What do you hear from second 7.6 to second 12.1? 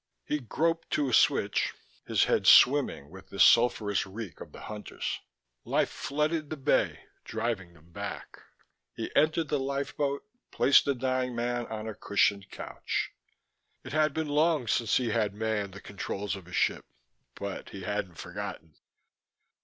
them back. He entered the lifeboat, placed the dying man on a